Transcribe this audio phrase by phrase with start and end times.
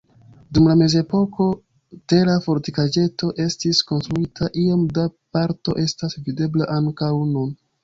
[0.57, 1.45] Dum la mezepoko
[2.13, 5.07] tera fortikaĵeto estis konstruita, iom da
[5.39, 7.57] parto estas videbla ankaŭ nun.